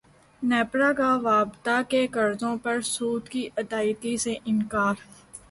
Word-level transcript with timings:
نیپرا 0.41 0.91
کا 0.93 1.09
واپڈا 1.21 1.81
کے 1.89 2.05
قرضوں 2.07 2.55
پر 2.63 2.81
سود 2.85 3.29
کی 3.29 3.47
ادائیگی 3.57 4.17
سے 4.17 4.35
انکار 4.45 4.95